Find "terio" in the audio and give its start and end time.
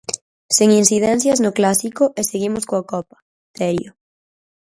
3.57-3.91